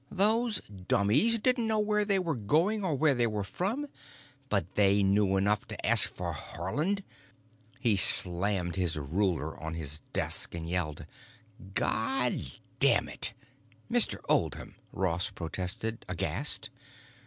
[0.09, 3.85] "Those dummies didn't know where they were going or where they were from,
[4.49, 7.03] but they knew enough to ask for Haarland."
[7.79, 11.05] He slammed a ruler on his desk and yelled:
[11.75, 12.41] "God
[12.79, 13.33] damn it!"
[13.91, 14.17] "Mr.
[14.27, 16.71] Oldham!" Ross protested, aghast.